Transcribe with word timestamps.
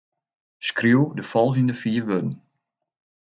Skriuw 0.67 1.07
de 1.17 1.23
folgjende 1.31 1.73
fiif 1.81 2.03
wurden. 2.09 2.33